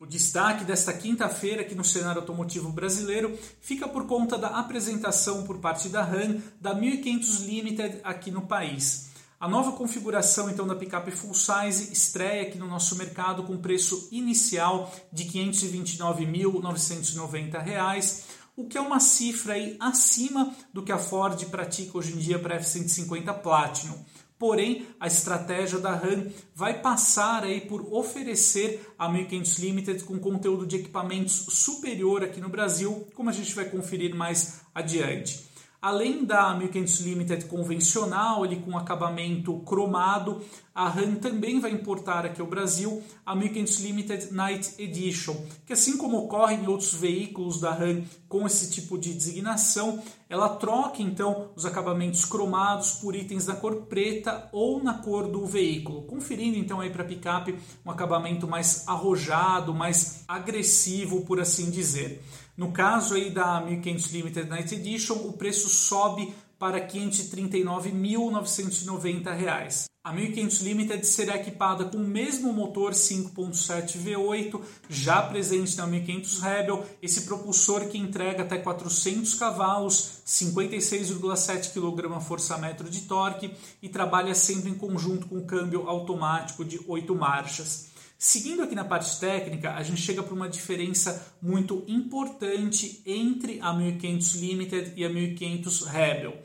O 0.00 0.06
destaque 0.06 0.64
desta 0.64 0.92
quinta-feira 0.92 1.62
aqui 1.62 1.74
no 1.74 1.82
cenário 1.82 2.20
automotivo 2.20 2.70
brasileiro 2.70 3.36
fica 3.60 3.88
por 3.88 4.06
conta 4.06 4.38
da 4.38 4.60
apresentação 4.60 5.42
por 5.42 5.58
parte 5.58 5.88
da 5.88 6.04
RAM 6.04 6.40
da 6.60 6.72
1500 6.72 7.40
Limited 7.40 7.98
aqui 8.04 8.30
no 8.30 8.42
país. 8.42 9.08
A 9.40 9.48
nova 9.48 9.72
configuração 9.72 10.48
então 10.48 10.68
da 10.68 10.76
picape 10.76 11.10
full 11.10 11.34
size 11.34 11.92
estreia 11.92 12.42
aqui 12.42 12.58
no 12.58 12.68
nosso 12.68 12.94
mercado 12.94 13.42
com 13.42 13.58
preço 13.58 14.08
inicial 14.12 14.94
de 15.12 15.24
R$ 15.24 15.50
529.990, 15.50 18.22
o 18.56 18.68
que 18.68 18.78
é 18.78 18.80
uma 18.80 19.00
cifra 19.00 19.54
aí 19.54 19.76
acima 19.80 20.54
do 20.72 20.84
que 20.84 20.92
a 20.92 20.98
Ford 20.98 21.44
pratica 21.46 21.98
hoje 21.98 22.12
em 22.12 22.18
dia 22.18 22.38
para 22.38 22.60
F150 22.60 23.34
Platinum. 23.40 23.98
Porém, 24.38 24.86
a 25.00 25.06
estratégia 25.06 25.78
da 25.80 25.94
RAM 25.94 26.26
vai 26.54 26.80
passar 26.80 27.42
aí 27.42 27.60
por 27.60 27.92
oferecer 27.92 28.94
a 28.96 29.08
1500 29.08 29.58
Limited 29.58 30.04
com 30.04 30.18
conteúdo 30.18 30.64
de 30.64 30.76
equipamentos 30.76 31.46
superior 31.48 32.22
aqui 32.22 32.40
no 32.40 32.48
Brasil, 32.48 33.08
como 33.14 33.30
a 33.30 33.32
gente 33.32 33.54
vai 33.54 33.64
conferir 33.64 34.14
mais 34.14 34.60
adiante. 34.72 35.48
Além 35.80 36.24
da 36.24 36.54
1500 36.54 37.00
Limited 37.02 37.44
convencional, 37.44 38.42
ali 38.42 38.56
com 38.56 38.76
acabamento 38.76 39.60
cromado, 39.60 40.42
a 40.74 40.88
RAM 40.88 41.14
também 41.14 41.60
vai 41.60 41.70
importar 41.70 42.26
aqui 42.26 42.40
ao 42.40 42.48
Brasil 42.48 43.00
a 43.24 43.34
1500 43.36 43.80
Limited 43.80 44.32
Night 44.32 44.74
Edition, 44.76 45.36
que 45.64 45.72
assim 45.72 45.96
como 45.96 46.18
ocorre 46.18 46.56
em 46.56 46.66
outros 46.66 46.94
veículos 46.94 47.60
da 47.60 47.72
RAM 47.72 48.02
com 48.28 48.44
esse 48.44 48.72
tipo 48.72 48.98
de 48.98 49.14
designação, 49.14 50.02
ela 50.28 50.50
troca 50.50 51.02
então 51.02 51.50
os 51.56 51.64
acabamentos 51.64 52.24
cromados 52.24 52.92
por 52.92 53.16
itens 53.16 53.46
da 53.46 53.54
cor 53.54 53.86
preta 53.86 54.48
ou 54.52 54.82
na 54.82 54.94
cor 54.94 55.28
do 55.28 55.46
veículo, 55.46 56.02
conferindo 56.02 56.58
então 56.58 56.80
aí 56.80 56.90
para 56.90 57.02
a 57.02 57.06
picape 57.06 57.58
um 57.84 57.90
acabamento 57.90 58.46
mais 58.46 58.86
arrojado, 58.86 59.72
mais 59.72 60.24
agressivo, 60.28 61.22
por 61.24 61.40
assim 61.40 61.70
dizer. 61.70 62.22
No 62.56 62.72
caso 62.72 63.14
aí 63.14 63.30
da 63.30 63.60
1500 63.60 64.12
Limited 64.12 64.48
Night 64.48 64.74
Edition, 64.74 65.14
o 65.14 65.32
preço 65.32 65.68
sobe 65.68 66.34
para 66.58 66.78
R$ 66.78 66.86
539.990. 66.86 69.84
A 70.02 70.12
1500 70.12 70.62
Limited 70.62 71.06
será 71.06 71.36
equipada 71.36 71.84
com 71.84 71.98
o 71.98 72.00
mesmo 72.00 72.50
motor 72.52 72.92
5.7 72.92 73.98
V8 73.98 74.58
já 74.88 75.20
presente 75.20 75.76
na 75.76 75.86
1500 75.86 76.40
Rebel, 76.40 76.86
esse 77.02 77.20
propulsor 77.22 77.88
que 77.88 77.98
entrega 77.98 78.42
até 78.42 78.56
400 78.56 79.34
cavalos, 79.34 80.22
56,7 80.26 81.72
kgfm 81.72 82.88
de 82.88 83.02
torque 83.02 83.52
e 83.82 83.90
trabalha 83.90 84.34
sempre 84.34 84.70
em 84.70 84.74
conjunto 84.74 85.26
com 85.26 85.36
o 85.36 85.44
câmbio 85.44 85.86
automático 85.86 86.64
de 86.64 86.80
8 86.88 87.14
marchas. 87.14 87.97
Seguindo 88.20 88.64
aqui 88.64 88.74
na 88.74 88.84
parte 88.84 89.20
técnica, 89.20 89.74
a 89.74 89.82
gente 89.84 90.02
chega 90.02 90.24
para 90.24 90.34
uma 90.34 90.48
diferença 90.48 91.24
muito 91.40 91.84
importante 91.86 93.00
entre 93.06 93.60
a 93.62 93.72
1500 93.72 94.34
Limited 94.34 94.92
e 94.96 95.04
a 95.04 95.08
1500 95.08 95.82
Rebel. 95.84 96.36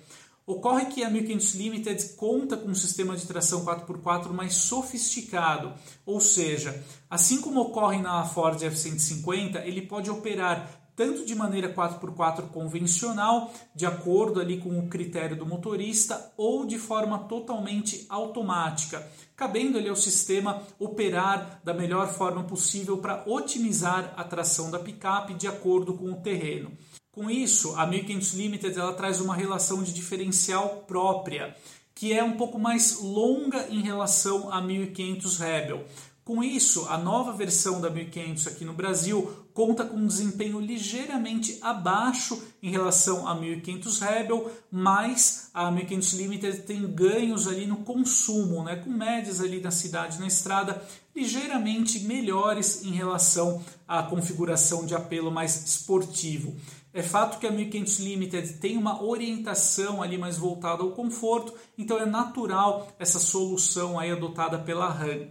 Ocorre 0.46 0.86
que 0.86 1.04
a 1.04 1.10
1500 1.10 1.56
Limited 1.56 2.10
conta 2.10 2.58
com 2.58 2.70
um 2.70 2.76
sistema 2.76 3.18
de 3.18 3.26
tração 3.26 3.66
4x4 3.66 4.30
mais 4.30 4.54
sofisticado, 4.54 5.74
ou 6.06 6.22
seja, 6.22 6.80
assim 7.10 7.42
como 7.42 7.62
ocorre 7.62 7.98
na 7.98 8.24
Ford 8.24 8.62
F150, 8.62 9.66
ele 9.66 9.82
pode 9.82 10.12
operar 10.12 10.83
tanto 10.96 11.26
de 11.26 11.36
maneira 11.36 11.74
4x4 11.74 12.50
convencional, 12.50 13.54
de 13.76 13.86
acordo 13.86 14.40
ali 14.40 14.60
com 14.60 14.78
o 14.78 14.88
critério 14.88 15.36
do 15.36 15.46
motorista, 15.46 16.32
ou 16.38 16.66
de 16.66 16.78
forma 16.78 17.20
totalmente 17.20 18.06
automática, 18.10 19.06
cabendo 19.36 19.78
ali 19.78 19.90
ao 19.90 19.96
sistema 19.96 20.62
operar 20.80 21.62
da 21.64 21.74
melhor 21.74 22.08
forma 22.14 22.44
possível 22.44 22.98
para 22.98 23.24
otimizar 23.26 24.14
a 24.16 24.24
tração 24.24 24.70
da 24.70 24.80
picape 24.80 25.34
de 25.34 25.48
acordo 25.48 25.94
com 25.96 26.12
o 26.12 26.22
terreno. 26.22 26.72
Com 27.12 27.30
isso, 27.30 27.76
a 27.76 27.86
1500 27.86 28.34
Limited 28.34 28.80
ela 28.80 28.94
traz 28.94 29.22
uma 29.22 29.36
relação 29.36 29.84
de 29.84 29.94
diferencial 29.94 30.84
própria, 30.88 31.56
que 31.94 32.12
é 32.12 32.24
um 32.24 32.34
pouco 32.34 32.58
mais 32.58 33.00
longa 33.02 33.68
em 33.70 33.82
relação 33.82 34.52
a 34.52 34.60
1500 34.60 35.38
Rebel. 35.38 35.86
Com 36.26 36.42
isso, 36.42 36.88
a 36.88 36.98
nova 36.98 37.34
versão 37.34 37.82
da 37.82 37.90
1500 37.90 38.48
aqui 38.48 38.64
no 38.64 38.74
Brasil 38.74 39.30
conta 39.54 39.84
com 39.84 39.98
um 39.98 40.08
desempenho 40.08 40.58
ligeiramente 40.58 41.60
abaixo 41.62 42.42
em 42.62 42.72
relação 42.72 43.28
a 43.28 43.36
1500 43.36 44.00
Rebel, 44.00 44.50
mas 44.72 45.50
a 45.54 45.70
1500 45.70 46.14
Limited 46.14 46.58
tem 46.62 46.88
ganhos 46.88 47.46
ali 47.46 47.68
no 47.68 47.78
consumo, 47.78 48.64
né, 48.64 48.78
com 48.78 48.90
médias 48.90 49.42
ali 49.42 49.60
na 49.60 49.70
cidade, 49.70 50.18
na 50.18 50.26
estrada, 50.26 50.82
ligeiramente 51.14 52.00
melhores 52.00 52.86
em 52.86 52.92
relação 52.92 53.62
à 53.86 54.02
configuração 54.02 54.86
de 54.86 54.96
apelo 54.96 55.30
mais 55.30 55.66
esportivo. 55.66 56.56
É 56.94 57.04
fato 57.04 57.38
que 57.38 57.46
a 57.46 57.52
1500 57.52 58.00
Limited 58.00 58.54
tem 58.60 58.78
uma 58.78 59.04
orientação 59.04 60.02
ali 60.02 60.18
mais 60.18 60.38
voltada 60.38 60.84
ao 60.84 60.92
conforto, 60.92 61.54
então 61.78 62.00
é 62.00 62.06
natural 62.06 62.88
essa 62.98 63.20
solução 63.20 64.00
aí 64.00 64.10
adotada 64.10 64.58
pela 64.58 64.88
RAM. 64.88 65.28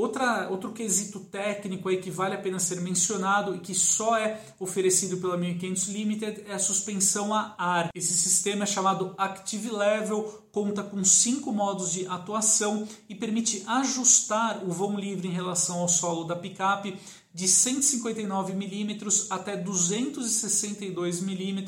Outra, 0.00 0.48
outro 0.48 0.72
quesito 0.72 1.20
técnico 1.20 1.86
aí 1.90 1.98
que 1.98 2.10
vale 2.10 2.34
a 2.34 2.38
pena 2.38 2.58
ser 2.58 2.80
mencionado 2.80 3.54
e 3.54 3.58
que 3.58 3.74
só 3.74 4.16
é 4.16 4.40
oferecido 4.58 5.18
pela 5.18 5.36
1500 5.36 5.88
Limited 5.88 6.44
é 6.48 6.54
a 6.54 6.58
suspensão 6.58 7.34
a 7.34 7.54
ar. 7.58 7.90
Esse 7.94 8.14
sistema 8.14 8.62
é 8.62 8.66
chamado 8.66 9.14
Active 9.18 9.70
Level, 9.70 10.42
conta 10.50 10.82
com 10.82 11.04
cinco 11.04 11.52
modos 11.52 11.92
de 11.92 12.06
atuação 12.06 12.88
e 13.10 13.14
permite 13.14 13.62
ajustar 13.66 14.64
o 14.64 14.72
vão 14.72 14.98
livre 14.98 15.28
em 15.28 15.32
relação 15.32 15.80
ao 15.80 15.88
solo 15.88 16.24
da 16.24 16.34
picape 16.34 16.96
de 17.34 17.46
159 17.46 18.54
mm 18.54 19.26
até 19.28 19.54
262 19.54 21.20
mm 21.20 21.66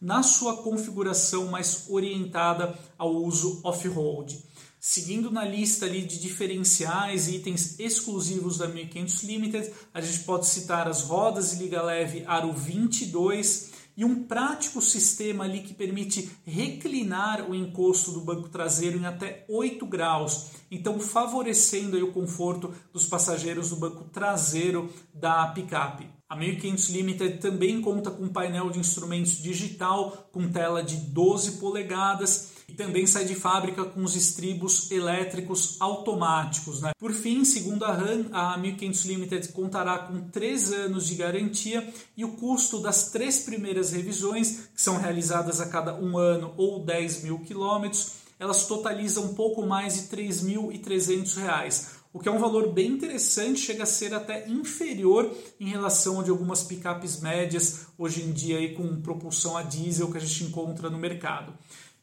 na 0.00 0.22
sua 0.22 0.58
configuração 0.58 1.46
mais 1.46 1.86
orientada 1.88 2.78
ao 2.96 3.12
uso 3.12 3.60
off-road. 3.64 4.52
Seguindo 4.84 5.30
na 5.30 5.44
lista 5.44 5.86
ali 5.86 6.02
de 6.02 6.18
diferenciais 6.18 7.28
e 7.28 7.36
itens 7.36 7.78
exclusivos 7.78 8.58
da 8.58 8.66
1500 8.66 9.22
Limited, 9.22 9.72
a 9.94 10.00
gente 10.00 10.24
pode 10.24 10.48
citar 10.48 10.88
as 10.88 11.02
rodas 11.02 11.52
de 11.52 11.62
liga 11.62 11.80
leve 11.80 12.24
Aro 12.26 12.52
22 12.52 13.70
e 13.96 14.04
um 14.04 14.24
prático 14.24 14.82
sistema 14.82 15.44
ali 15.44 15.60
que 15.60 15.72
permite 15.72 16.32
reclinar 16.44 17.48
o 17.48 17.54
encosto 17.54 18.10
do 18.10 18.22
banco 18.22 18.48
traseiro 18.48 18.98
em 18.98 19.06
até 19.06 19.44
8 19.48 19.86
graus, 19.86 20.46
então 20.68 20.98
favorecendo 20.98 22.04
o 22.04 22.10
conforto 22.10 22.74
dos 22.92 23.06
passageiros 23.06 23.70
do 23.70 23.76
banco 23.76 24.02
traseiro 24.10 24.92
da 25.14 25.46
picape. 25.46 26.08
A 26.28 26.34
1500 26.34 26.88
Limited 26.88 27.38
também 27.38 27.80
conta 27.80 28.10
com 28.10 28.26
painel 28.26 28.68
de 28.70 28.80
instrumentos 28.80 29.36
digital 29.36 30.28
com 30.32 30.50
tela 30.50 30.82
de 30.82 30.96
12 30.96 31.58
polegadas 31.58 32.50
e 32.72 32.74
também 32.74 33.06
sai 33.06 33.26
de 33.26 33.34
fábrica 33.34 33.84
com 33.84 34.02
os 34.02 34.16
estribos 34.16 34.90
elétricos 34.90 35.76
automáticos. 35.78 36.80
Né? 36.80 36.92
Por 36.98 37.12
fim, 37.12 37.44
segundo 37.44 37.84
a 37.84 37.92
RAM, 37.92 38.30
a 38.32 38.56
1500 38.56 39.04
Limited 39.04 39.48
contará 39.48 39.98
com 39.98 40.22
3 40.30 40.72
anos 40.72 41.06
de 41.06 41.14
garantia 41.14 41.86
e 42.16 42.24
o 42.24 42.32
custo 42.32 42.80
das 42.80 43.10
três 43.10 43.40
primeiras 43.40 43.92
revisões, 43.92 44.70
que 44.74 44.80
são 44.80 44.96
realizadas 44.96 45.60
a 45.60 45.68
cada 45.68 45.94
um 45.94 46.16
ano 46.16 46.54
ou 46.56 46.82
10 46.82 47.24
mil 47.24 47.40
quilômetros, 47.40 48.12
elas 48.38 48.66
totalizam 48.66 49.24
um 49.24 49.34
pouco 49.34 49.66
mais 49.66 49.94
de 49.94 50.16
R$ 50.16 50.28
3.300, 50.28 52.00
o 52.14 52.18
que 52.18 52.28
é 52.28 52.32
um 52.32 52.38
valor 52.38 52.72
bem 52.72 52.88
interessante, 52.88 53.60
chega 53.60 53.84
a 53.84 53.86
ser 53.86 54.12
até 54.12 54.46
inferior 54.46 55.30
em 55.58 55.68
relação 55.68 56.20
a 56.20 56.22
de 56.22 56.30
algumas 56.30 56.62
picapes 56.62 57.20
médias 57.20 57.86
hoje 57.96 58.22
em 58.22 58.32
dia 58.32 58.58
aí 58.58 58.74
com 58.74 59.00
propulsão 59.00 59.56
a 59.56 59.62
diesel 59.62 60.10
que 60.10 60.18
a 60.18 60.20
gente 60.20 60.44
encontra 60.44 60.90
no 60.90 60.98
mercado. 60.98 61.54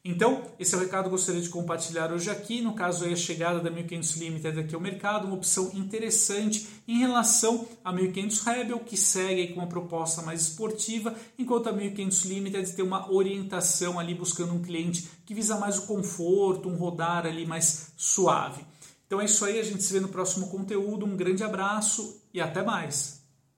Então, 0.03 0.43
esse 0.57 0.73
é 0.73 0.77
o 0.77 0.81
recado 0.81 1.03
que 1.03 1.07
eu 1.07 1.11
gostaria 1.11 1.41
de 1.41 1.49
compartilhar 1.49 2.11
hoje 2.13 2.29
aqui. 2.29 2.61
No 2.61 2.73
caso, 2.73 3.03
aí, 3.03 3.11
a 3.11 3.17
chegada 3.17 3.59
da 3.59 3.69
1500 3.69 4.15
Limited 4.15 4.59
aqui 4.59 4.73
ao 4.73 4.79
mercado, 4.79 5.25
uma 5.25 5.35
opção 5.35 5.71
interessante 5.73 6.67
em 6.87 6.99
relação 6.99 7.67
a 7.83 7.91
1500 7.91 8.39
Rebel, 8.41 8.79
que 8.79 8.95
segue 8.95 9.49
com 9.49 9.59
uma 9.59 9.67
proposta 9.67 10.21
mais 10.21 10.41
esportiva, 10.41 11.13
enquanto 11.37 11.67
a 11.67 11.73
1500 11.73 12.23
Limited 12.25 12.73
tem 12.73 12.85
uma 12.85 13.11
orientação 13.11 13.99
ali 13.99 14.15
buscando 14.15 14.53
um 14.53 14.61
cliente 14.61 15.09
que 15.25 15.33
visa 15.33 15.57
mais 15.57 15.77
o 15.77 15.85
conforto, 15.85 16.69
um 16.69 16.77
rodar 16.77 17.25
ali 17.25 17.45
mais 17.45 17.91
suave. 17.97 18.65
Então 19.05 19.19
é 19.19 19.25
isso 19.25 19.43
aí, 19.43 19.59
a 19.59 19.63
gente 19.63 19.83
se 19.83 19.91
vê 19.91 19.99
no 19.99 20.07
próximo 20.07 20.47
conteúdo. 20.47 21.05
Um 21.05 21.17
grande 21.17 21.43
abraço 21.43 22.21
e 22.33 22.39
até 22.39 22.63
mais! 22.63 23.18